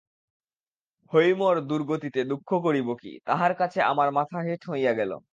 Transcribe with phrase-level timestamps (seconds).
[1.11, 5.11] হৈমর দুর্গতিতে দুঃখ করিব কী, তাহার কাছে আমার মাথা হেঁট হইয়া গেল।